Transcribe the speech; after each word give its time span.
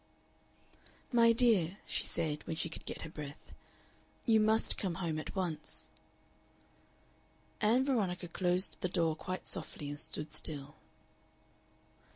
"My 1.11 1.31
dear," 1.31 1.77
she 1.85 2.05
said, 2.05 2.41
when 2.47 2.55
she 2.55 2.69
could 2.69 2.85
get 2.85 3.03
her 3.03 3.09
breath, 3.11 3.53
"you 4.25 4.39
must 4.39 4.75
come 4.79 4.95
home 4.95 5.19
at 5.19 5.35
once." 5.35 5.91
Ann 7.61 7.85
Veronica 7.85 8.27
closed 8.27 8.77
the 8.81 8.89
door 8.89 9.15
quite 9.15 9.45
softly 9.45 9.89
and 9.89 9.99
stood 9.99 10.33
still. 10.33 10.73